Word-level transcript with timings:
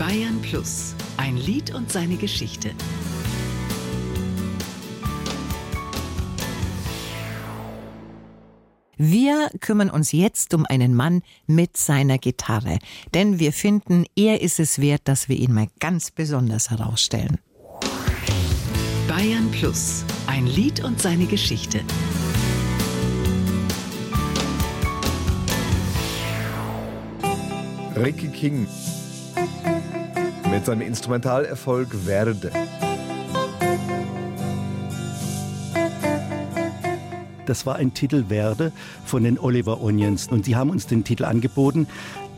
Bayern 0.00 0.40
Plus, 0.40 0.94
ein 1.18 1.36
Lied 1.36 1.74
und 1.74 1.92
seine 1.92 2.16
Geschichte. 2.16 2.70
Wir 8.96 9.50
kümmern 9.60 9.90
uns 9.90 10.12
jetzt 10.12 10.54
um 10.54 10.64
einen 10.64 10.94
Mann 10.94 11.20
mit 11.46 11.76
seiner 11.76 12.16
Gitarre, 12.16 12.78
denn 13.12 13.38
wir 13.40 13.52
finden, 13.52 14.06
er 14.16 14.40
ist 14.40 14.58
es 14.58 14.80
wert, 14.80 15.02
dass 15.04 15.28
wir 15.28 15.36
ihn 15.36 15.52
mal 15.52 15.68
ganz 15.80 16.10
besonders 16.10 16.70
herausstellen. 16.70 17.38
Bayern 19.06 19.50
Plus, 19.50 20.06
ein 20.26 20.46
Lied 20.46 20.82
und 20.82 20.98
seine 20.98 21.26
Geschichte. 21.26 21.82
Ricky 27.94 28.28
King 28.28 28.66
mit 30.50 30.66
seinem 30.66 30.82
Instrumentalerfolg 30.82 32.06
Werde. 32.06 32.50
Das 37.46 37.66
war 37.66 37.76
ein 37.76 37.94
Titel 37.94 38.24
Werde 38.28 38.72
von 39.04 39.22
den 39.22 39.38
Oliver 39.38 39.80
Onions. 39.80 40.28
Und 40.28 40.44
sie 40.44 40.56
haben 40.56 40.70
uns 40.70 40.86
den 40.86 41.04
Titel 41.04 41.24
angeboten. 41.24 41.86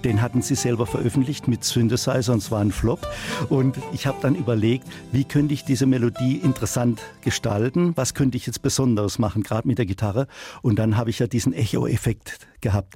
Den 0.05 0.21
hatten 0.21 0.43
sie 0.43 0.57
selber 0.57 0.87
veröffentlicht 0.87 1.47
mit 1.47 1.63
Synthesizer 1.63 2.33
und 2.33 2.39
es 2.39 2.51
war 2.51 2.61
ein 2.61 2.73
Flop. 2.73 3.07
Und 3.49 3.77
ich 3.93 4.07
habe 4.07 4.19
dann 4.21 4.35
überlegt, 4.35 4.87
wie 5.13 5.25
könnte 5.25 5.55
ich 5.55 5.65
diese 5.65 5.87
Melodie 5.87 6.37
interessant 6.37 7.01
gestalten? 7.21 7.93
Was 7.97 8.15
könnte 8.15 8.37
ich 8.37 8.47
jetzt 8.47 8.63
Besonderes 8.63 9.19
machen, 9.19 9.43
gerade 9.43 9.69
mit 9.69 9.79
der 9.79 9.87
Gitarre? 9.87 10.27
Und 10.61 10.79
dann 10.79 10.97
habe 10.97 11.11
ich 11.11 11.21
ja 11.21 11.29
diesen 11.29 11.53
Echo-Effekt 11.53 12.41
gehabt. 12.63 12.95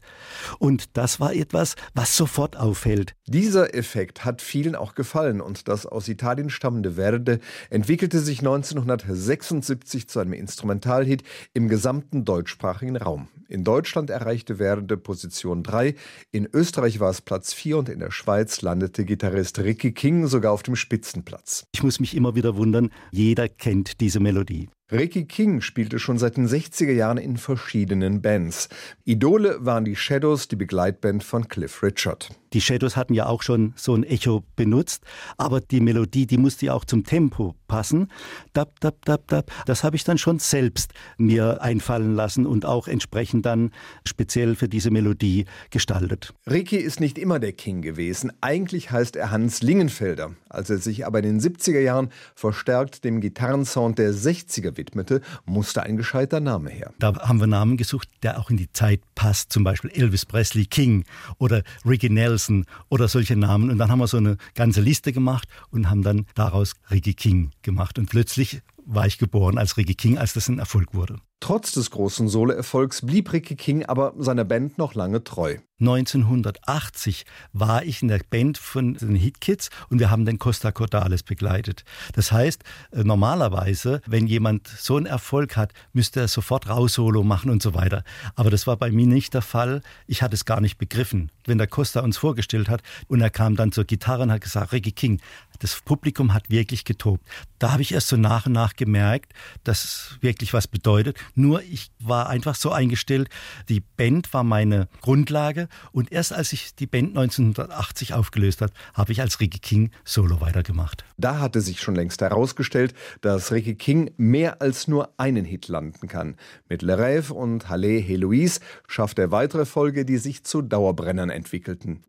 Und 0.59 0.97
das 0.97 1.21
war 1.21 1.35
etwas, 1.35 1.77
was 1.95 2.17
sofort 2.17 2.57
auffällt. 2.57 3.15
Dieser 3.27 3.75
Effekt 3.75 4.25
hat 4.25 4.41
vielen 4.41 4.75
auch 4.75 4.95
gefallen 4.95 5.41
und 5.41 5.69
das 5.69 5.85
aus 5.85 6.09
Italien 6.09 6.49
stammende 6.49 6.93
Verde 6.93 7.41
entwickelte 7.69 8.21
sich 8.21 8.39
1976 8.39 10.09
zu 10.09 10.21
einem 10.21 10.33
Instrumentalhit 10.33 11.25
im 11.53 11.69
gesamten 11.69 12.25
deutschsprachigen 12.25 12.97
Raum. 12.97 13.29
In 13.49 13.63
Deutschland 13.63 14.11
erreichte 14.11 14.57
Verde 14.57 14.97
Position 14.97 15.63
3, 15.63 15.95
in 16.33 16.49
Österreich 16.53 16.96
Österreich 16.97 17.01
war 17.01 17.11
es 17.11 17.21
Platz 17.21 17.53
4 17.53 17.79
und 17.79 17.89
in 17.89 18.01
der 18.01 18.11
Schweiz 18.11 18.63
landete 18.63 19.05
Gitarrist 19.05 19.59
Ricky 19.59 19.93
King 19.93 20.27
sogar 20.27 20.53
auf 20.53 20.63
dem 20.63 20.77
Spitzenplatz. 20.77 21.67
Ich 21.75 21.83
muss 21.83 22.01
mich 22.01 22.17
immer 22.17 22.35
wieder 22.35 22.57
wundern, 22.57 22.91
jeder 23.11 23.49
kennt 23.49 24.01
diese 24.01 24.21
Melodie. 24.21 24.69
Ricky 24.93 25.25
King 25.25 25.63
spielte 25.63 25.99
schon 25.99 26.17
seit 26.17 26.37
den 26.37 26.47
60er 26.47 26.93
Jahren 26.93 27.19
in 27.19 27.39
verschiedenen 27.39 28.23
Bands. 28.23 28.69
Idole 29.05 29.57
waren 29.59 29.85
die 29.85 29.97
Shadows, 29.97 30.47
die 30.47 30.55
Begleitband 30.55 31.25
von 31.25 31.49
Cliff 31.49 31.83
Richard. 31.83 32.31
Die 32.53 32.61
Shadows 32.61 32.97
hatten 32.97 33.13
ja 33.13 33.27
auch 33.27 33.43
schon 33.43 33.75
so 33.77 33.95
ein 33.95 34.05
Echo 34.05 34.45
benutzt, 34.55 35.03
aber 35.37 35.61
die 35.61 35.81
Melodie, 35.81 36.27
die 36.27 36.39
musste 36.39 36.67
ja 36.67 36.75
auch 36.75 36.85
zum 36.85 37.03
Tempo 37.03 37.57
passen. 37.67 38.13
Dab, 38.53 38.79
dab, 38.79 39.05
dab, 39.05 39.27
dab. 39.27 39.51
Das 39.67 39.83
habe 39.83 39.97
ich 39.97 40.05
dann 40.05 40.19
schon 40.19 40.39
selbst 40.39 40.93
mir 41.19 41.61
einfallen 41.61 42.15
lassen 42.15 42.47
und 42.47 42.65
auch 42.65 42.87
entsprechend 42.87 43.45
dann 43.45 43.73
speziell 44.05 44.55
für 44.55 44.69
diese 44.69 44.93
Melodie 44.93 45.47
gestaltet. 45.71 46.33
Ricky 46.49 46.77
ist 46.77 47.01
nicht 47.01 47.19
immer 47.19 47.41
der 47.41 47.53
King 47.53 47.83
gewesen. 47.83 48.33
Eigentlich 48.41 48.93
heißt 48.93 49.17
er 49.17 49.33
Hans 49.33 49.63
Lingenfelder. 49.63 50.31
Als 50.49 50.71
er 50.71 50.79
sich 50.79 51.05
aber 51.05 51.19
in 51.19 51.25
den 51.25 51.41
70er 51.41 51.81
Jahren 51.81 52.11
verstärkt 52.37 53.05
dem 53.05 53.21
Gitarrensound 53.21 53.99
der 53.99 54.15
60er 54.15 54.76
widmete, 54.77 55.21
musste 55.45 55.83
ein 55.83 55.97
gescheiter 55.97 56.41
Name 56.41 56.71
her. 56.71 56.93
Da 56.99 57.15
haben 57.21 57.41
wir 57.41 57.47
Namen 57.47 57.77
gesucht, 57.77 58.09
der 58.23 58.39
auch 58.39 58.51
in 58.51 58.57
die 58.57 58.71
Zeit 58.73 59.01
passt, 59.15 59.53
zum 59.53 59.65
Beispiel 59.65 59.91
Elvis 59.91 60.27
Presley 60.27 60.67
King 60.67 61.05
oder 61.39 61.63
Ricky 61.85 62.11
Nelson 62.11 62.67
oder 62.89 63.09
solche 63.09 63.37
Namen. 63.37 63.71
Und 63.71 63.79
dann 63.79 63.91
haben 63.91 63.99
wir 63.99 64.07
so 64.07 64.17
eine 64.17 64.37
ganze 64.55 64.81
Liste 64.81 65.13
gemacht 65.13 65.49
und 65.71 65.91
haben 65.91 66.03
dann 66.03 66.27
daraus 66.35 66.75
Ricky 66.91 67.15
King 67.15 67.51
gemacht. 67.63 67.99
Und 67.99 68.09
plötzlich 68.09 68.63
war 68.85 69.07
ich 69.07 69.19
geboren 69.19 69.59
als 69.59 69.77
Ricky 69.77 69.95
King, 69.95 70.19
als 70.19 70.33
das 70.33 70.49
ein 70.49 70.59
Erfolg 70.59 70.95
wurde. 70.95 71.19
Trotz 71.41 71.73
des 71.73 71.91
großen 71.91 72.29
Soloerfolgs 72.29 73.05
blieb 73.05 73.33
Ricky 73.33 73.57
King 73.57 73.85
aber 73.85 74.15
seiner 74.17 74.45
Band 74.45 74.79
noch 74.79 74.95
lange 74.95 75.23
treu. 75.23 75.59
1980 75.79 77.27
war 77.53 77.85
ich 77.85 78.01
in 78.01 78.09
der 78.09 78.21
Band 78.31 78.57
von 78.57 78.95
den 78.95 79.15
Hitkids 79.15 79.69
und 79.91 79.99
wir 79.99 80.11
haben 80.11 80.25
den 80.25 80.39
Costa 80.39 80.73
Cordales 80.73 81.23
begleitet. 81.23 81.85
Das 82.15 82.33
heißt, 82.33 82.65
äh, 82.93 83.05
normalerweise, 83.05 84.01
wenn 84.07 84.27
jemand 84.27 84.69
so 84.69 84.97
einen 84.97 85.05
Erfolg 85.05 85.57
hat, 85.59 85.75
müsste 85.93 86.21
er 86.21 86.29
sofort 86.29 86.71
raus 86.71 86.95
Solo 86.95 87.23
machen 87.23 87.51
und 87.51 87.63
so 87.63 87.75
weiter. 87.75 88.05
Aber 88.37 88.49
das 88.49 88.67
war 88.67 88.79
bei 88.79 88.91
mir 88.91 89.07
nicht 89.07 89.35
der 89.35 89.43
Fall. 89.43 89.83
Ich 90.07 90.23
hatte 90.23 90.35
es 90.35 90.47
gar 90.47 90.63
nicht 90.63 90.79
begriffen. 90.79 91.31
Wenn 91.45 91.59
der 91.59 91.67
Costa 91.67 92.01
uns 92.01 92.17
vorgestellt 92.17 92.71
hat 92.71 92.83
und 93.09 93.21
er 93.21 93.31
kam 93.31 93.55
dann 93.55 93.71
zur 93.71 93.85
Gitarre 93.85 94.23
und 94.23 94.33
hat 94.33 94.41
gesagt, 94.41 94.73
Ricky 94.73 94.93
King, 94.93 95.21
das 95.59 95.81
Publikum 95.83 96.33
hat 96.33 96.49
wirklich 96.49 96.87
getobt. 96.87 97.27
Da 97.59 97.73
habe 97.73 97.83
ich 97.83 97.93
erst 97.93 98.09
so 98.09 98.17
nach 98.17 98.47
und 98.47 98.53
nach 98.53 98.77
gemerkt, 98.77 99.33
dass 99.65 99.85
es 99.85 100.19
wirklich 100.23 100.55
was 100.55 100.67
bedeutet. 100.67 101.19
Nur 101.37 101.63
ich 101.63 101.91
war 102.01 102.31
einfach 102.31 102.55
so 102.55 102.73
eingestellt, 102.73 103.29
die 103.69 103.81
Band 103.81 104.33
war 104.33 104.43
meine 104.43 104.89
Grundlage 105.03 105.69
und 105.93 106.11
erst 106.11 106.33
als 106.33 106.55
ich 106.55 106.75
die 106.75 106.87
Band 106.87 107.11
1980 107.11 108.15
aufgelöst 108.15 108.63
hat, 108.63 108.73
habe 108.95 109.13
ich 109.13 109.21
als 109.21 109.39
Ricky 109.39 109.59
King 109.59 109.91
Solo 110.03 110.41
weitergemacht. 110.41 111.05
Da 111.19 111.39
hatte 111.39 111.61
sich 111.61 111.83
schon 111.83 111.95
längst 111.95 112.23
herausgestellt, 112.23 112.95
dass 113.21 113.53
Ricky 113.53 113.75
King 113.75 114.11
mehr 114.17 114.63
als 114.63 114.89
nur 114.89 115.11
einen 115.19 115.45
Hit 115.45 115.69
landen 115.69 116.09
kann. 116.09 116.37
Mit 116.71 116.81
Le 116.81 116.97
Rêve 116.99 117.33
und 117.33 117.69
Halle 117.69 117.99
Heloise 117.99 118.61
schafft 118.89 119.19
er 119.19 119.31
weitere 119.31 119.67
Folge, 119.67 120.07
die 120.07 120.17
sich 120.17 120.43
zu 120.43 120.63
Dauerbrennern 120.63 121.29
entwickelten. 121.29 122.03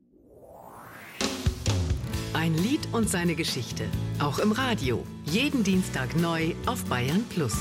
Ein 2.34 2.56
Lied 2.56 2.88
und 2.94 3.10
seine 3.10 3.36
Geschichte. 3.36 3.84
Auch 4.20 4.40
im 4.40 4.54
Radio. 4.54 5.06
Jeden 5.26 5.66
Dienstag 5.66 6.16
neu 6.16 6.54
auf 6.66 6.86
Bayern 6.86 7.26
Plus. 7.30 7.58